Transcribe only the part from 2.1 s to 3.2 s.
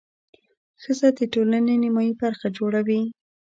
برخه جوړوي.